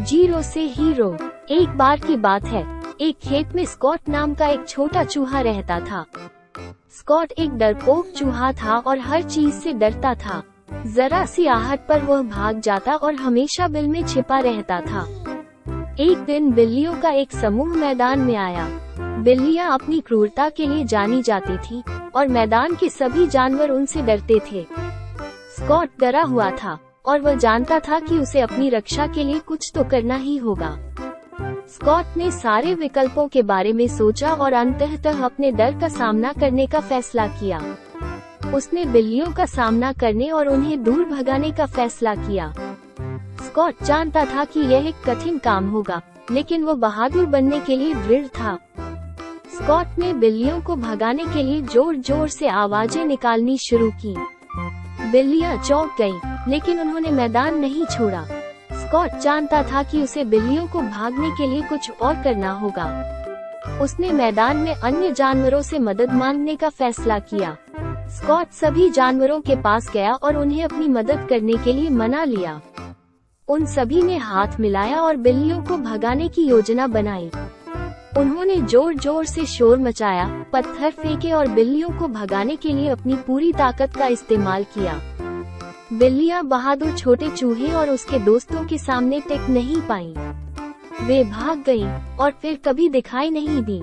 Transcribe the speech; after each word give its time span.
Zero 0.00 0.42
से 0.42 0.60
hero. 0.60 1.16
एक 1.50 1.68
बार 1.68 2.00
की 2.00 2.16
बात 2.16 2.44
है। 2.44 2.82
एक 3.00 3.16
खेत 3.16 3.48
में 3.54 3.64
स्कॉट 3.64 4.00
नाम 4.08 4.34
का 4.34 4.46
एक 4.46 4.68
छोटा 4.68 5.04
चूहा 5.04 5.40
रहता 5.40 5.80
था। 5.80 6.04
स्कॉट 6.90 7.32
एक 7.32 7.50
डरपोक 7.50 8.06
चूहा 8.06 8.52
था 8.52 8.76
और 8.76 8.98
हर 8.98 9.22
चीज़ 9.22 9.54
से 9.54 9.72
डरता 9.72 10.14
था। 10.14 10.42
जरा 10.86 11.24
सी 11.26 11.46
आहट 11.46 11.86
पर 11.88 12.02
वह 12.02 12.22
भाग 12.22 12.60
जाता 12.60 12.94
और 12.94 13.14
हमेशा 13.14 13.68
बिल 13.68 13.88
में 13.88 14.04
छिपा 14.04 14.38
रहता 14.38 14.80
था। 14.80 15.06
एक 16.00 16.18
दिन 16.18 16.52
बिल्लियों 16.52 16.94
का 16.94 17.10
एक 17.10 17.32
समूह 17.32 17.76
मैदान 17.76 18.18
में 18.18 18.36
आया। 18.36 18.68
बिल्लियाँ 18.98 19.72
अपनी 19.74 20.00
क्रूरता 20.00 20.48
के 20.48 20.66
लिए 20.66 20.84
जानी 20.84 21.22
जाती 21.22 21.58
थी 21.58 21.82
और 22.14 22.28
मैदान 22.28 22.74
के 22.74 22.88
सभी 22.88 23.26
जानवर 23.26 23.70
उनसे 23.70 24.02
डरते 24.02 24.40
थे। 24.52 24.66
स्कॉट 25.56 25.88
डरा 26.00 26.22
हुआ 26.22 26.50
था। 26.50 26.78
और 27.04 27.20
वह 27.20 27.34
जानता 27.34 27.78
था 27.78 27.98
कि 28.00 28.18
उसे 28.18 28.40
अपनी 28.40 28.68
रक्षा 28.70 29.06
के 29.06 29.24
लिए 29.24 29.38
कुछ 29.38 29.70
तो 29.74 29.84
करना 29.84 30.16
ही 30.16 30.36
होगा। 30.36 30.76
स्कॉट 31.68 32.16
ने 32.16 32.30
सारे 32.30 32.74
विकल्पों 32.74 33.26
के 33.28 33.42
बारे 33.42 33.72
में 33.72 33.86
सोचा 33.88 34.32
और 34.34 34.52
अंततः 34.52 35.22
अपने 35.24 35.50
डर 35.52 35.78
का 35.80 35.88
सामना 35.88 36.32
करने 36.32 36.66
का 36.66 36.80
फैसला 36.80 37.26
किया। 37.30 37.60
उसने 38.54 38.84
बिल्लियों 38.84 39.32
का 39.32 39.46
सामना 39.46 39.92
करने 39.92 40.30
और 40.30 40.48
उन्हें 40.48 40.82
दूर 40.84 41.04
भगाने 41.04 41.50
का 41.52 41.66
फैसला 41.68 42.14
किया। 42.16 42.52
स्कॉट 43.42 43.82
जानता 43.84 44.24
था 44.24 44.44
कि 44.44 44.60
यह 44.62 44.88
एक 44.88 45.02
कठिन 45.06 45.38
काम 45.38 45.68
होगा 45.68 46.00
लेकिन 46.30 46.64
वो 46.64 46.74
बहादुर 46.76 47.26
बनने 47.26 47.60
के 47.60 47.76
लिए 47.76 47.94
दृढ़ 47.96 48.26
था। 48.30 48.58
स्कॉट 49.52 49.98
ने 49.98 50.12
बिल्लियों 50.14 50.60
को 50.60 50.76
भगाने 50.76 51.24
के 51.24 51.42
लिए 51.42 51.60
ज़ोर 51.62 51.96
ज़ोर 51.98 52.28
से 52.28 52.48
आवाज़ें 52.48 53.04
निकालनी 53.04 53.56
शुरू 53.58 53.90
की। 54.04 54.14
बिल्लियाँ 55.10 55.56
चौंक 55.58 55.94
गईं, 55.98 56.29
लेकिन 56.48 56.80
उन्होंने 56.80 57.10
मैदान 57.10 57.58
नहीं 57.58 57.84
छोड़ा। 57.86 58.24
स्कॉट 58.72 59.18
जानता 59.18 59.62
था 59.62 59.82
कि 59.82 60.02
उसे 60.02 60.24
बिल्लियों 60.24 60.66
को 60.66 60.80
भागने 60.80 61.30
के 61.30 61.46
लिए 61.46 61.62
कुछ 61.62 61.90
और 61.90 62.22
करना 62.22 62.52
होगा। 62.52 62.86
उसने 63.82 64.10
मैदान 64.10 64.56
में 64.56 64.74
अन्य 64.74 65.10
जानवरों 65.12 65.62
से 65.62 65.78
मदद 65.78 66.12
मांगने 66.12 66.56
का 66.56 66.68
फैसला 66.68 67.18
किया। 67.18 67.56
स्कॉट 68.10 68.50
सभी 68.50 68.88
जानवरों 68.90 69.40
के 69.40 69.56
पास 69.56 69.90
गया 69.94 70.12
और 70.12 70.36
उन्हें 70.36 70.62
अपनी 70.64 70.88
मदद 70.88 71.26
करने 71.30 71.56
के 71.64 71.72
लिए 71.72 71.90
मना 71.90 72.24
लिया। 72.24 72.60
उन 73.48 73.66
सभी 73.66 74.02
ने 74.02 74.16
हाथ 74.16 74.58
मिलाया 74.60 75.00
और 75.00 75.16
बिल्लियों 75.16 75.62
को 75.62 75.76
भगाने 75.76 76.28
की 76.28 76.42
योजना 76.42 76.86
बनाई। 76.86 77.30
उन्होंने 78.18 78.56
ज़ोर 78.56 78.94
ज़ोर 78.94 79.24
से 79.24 79.44
शोर 79.46 79.78
मचाया, 79.78 80.26
पत्थर 80.52 80.90
फेंके 80.90 81.32
और 81.32 81.48
बिल्लियों 81.48 81.90
को 81.90 82.08
भगाने 82.08 82.56
के 82.56 82.72
लिए 82.72 82.88
अपनी 82.88 83.14
पूरी 83.14 83.52
ताकत 83.52 83.96
का 83.96 84.06
इस्तेमाल 84.06 84.64
किया। 84.64 85.00
बिल्लियाँ 85.92 86.44
बहादुर 86.44 86.96
छोटे 86.96 87.28
चूहे 87.30 87.72
और 87.72 87.90
उसके 87.90 88.18
दोस्तों 88.18 88.64
के 88.66 88.78
सामने 88.78 89.20
टिक 89.20 89.40
नहीं 89.40 89.80
पाई। 89.80 90.14
वे 91.02 91.24
भाग 91.24 91.62
गईं 91.66 92.16
और 92.16 92.30
फिर 92.30 92.56
कभी 92.64 92.88
दिखाई 92.88 93.30
नहीं 93.30 93.62
दी। 93.62 93.82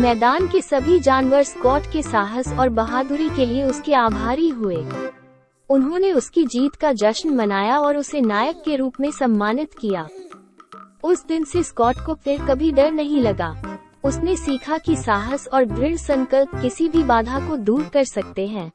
मैदान 0.00 0.46
के 0.48 0.60
सभी 0.60 1.00
जानवर 1.00 1.42
स्कॉट 1.42 1.82
के 1.92 2.02
साहस 2.02 2.52
और 2.52 2.68
बहादुरी 2.68 3.28
के 3.28 3.46
लिए 3.46 3.64
उसके 3.64 3.94
आभारी 3.94 4.48
हुए। 4.48 4.84
उन्होंने 5.70 6.12
उसकी 6.12 6.44
जीत 6.44 6.74
का 6.74 6.92
जश्न 6.92 7.30
मनाया 7.30 7.78
और 7.78 7.96
उसे 7.96 8.20
नायक 8.20 8.62
के 8.64 8.76
रूप 8.76 9.00
में 9.00 9.10
सम्मानित 9.10 9.74
किया। 9.80 10.08
उस 11.04 11.26
दिन 11.26 11.44
से 11.44 11.62
स्कॉट 11.62 11.96
को 12.06 12.14
फिर 12.14 12.46
कभी 12.46 12.72
डर 12.72 12.92
नहीं 12.92 13.20
लगा। 13.20 13.78
उसने 14.04 14.36
सीखा 14.36 14.78
कि 14.78 14.96
साहस 14.96 15.48
और 15.48 15.64
दृढ़ 15.64 15.96
संकल्प 15.96 16.60
किसी 16.62 16.88
भी 16.88 17.02
बाधा 17.02 17.48
को 17.48 17.56
दूर 17.56 17.82
कर 17.82 18.04
सकते 18.04 18.46
हैं। 18.46 18.72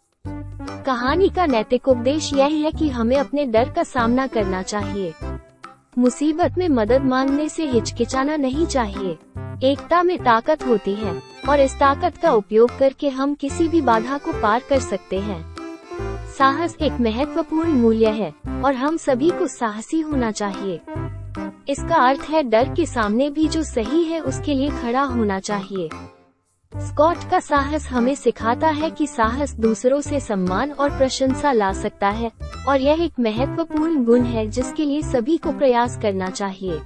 कहानी 0.70 1.30
का 1.30 1.46
नैतिक 1.46 1.88
उपदेश 1.88 2.34
यह 2.34 2.46
है 2.46 2.72
कि 2.72 2.90
हमें 2.90 3.18
अपने 3.18 3.46
डर 3.46 3.70
का 3.70 3.84
सामना 3.84 4.28
करना 4.28 4.62
चाहिए। 4.62 5.14
मुसीबत 5.98 6.56
में 6.58 6.70
मदद 6.70 7.02
मांगने 7.02 7.50
से 7.50 7.66
हिचकिचाना 7.66 8.36
नहीं 8.36 8.66
चाहिए। 8.66 9.18
एकता 9.64 10.04
में 10.04 10.20
ताकत 10.20 10.68
होती 10.68 10.94
है, 10.94 11.22
और 11.50 11.60
इस 11.60 11.76
ताकत 11.76 12.18
का 12.18 12.32
उपयोग 12.32 12.78
करके 12.78 13.10
हम 13.10 13.34
किसी 13.34 13.68
भी 13.68 13.82
बाधा 13.82 14.18
को 14.18 14.34
पार 14.34 14.62
कर 14.70 14.80
सकते 14.80 15.20
हैं। 15.20 15.56
साहस 16.38 16.76
एक 16.82 16.94
महत्वपूर्ण 17.02 17.70
मूल्य 17.70 18.10
है, 18.10 18.34
और 18.66 18.76
हम 18.76 18.98
सभी 18.98 19.30
को 19.30 19.48
साहसी 19.48 20.02
होना 20.02 20.32
चाहिए। 20.32 20.82
इसका 21.70 21.96
अर्थ 21.96 22.22
है 22.30 22.44
डर 22.44 22.74
के 22.74 22.86
सामने 22.86 23.30
भी 23.30 23.48
जो 23.48 23.64
सही 23.64 24.04
है 24.04 24.20
उसके 24.20 24.54
लिए 24.54 24.70
खड़ा 24.70 25.02
होना 25.02 25.40
चाहिए। 25.40 25.90
स्कॉट 26.78 27.18
का 27.32 27.40
साहस 27.40 27.88
हमें 27.88 28.14
सिखाता 28.16 28.68
है 28.68 28.90
कि 28.90 29.08
साहस 29.08 29.54
दूसरों 29.56 30.00
से 30.02 30.20
सम्मान 30.20 30.72
और 30.72 30.90
प्रशंसा 30.90 31.52
ला 31.52 31.72
सकता 31.74 32.10
है, 32.10 32.32
और 32.68 32.82
यह 32.82 33.04
एक 33.04 33.20
महत्वपूर्ण 33.20 34.04
गुण 34.06 34.24
है 34.24 34.48
जिसके 34.48 34.86
लिए 34.86 35.02
सभी 35.02 35.38
को 35.38 35.52
प्रयास 35.52 36.00
करना 36.02 36.30
चाहिए। 36.30 36.80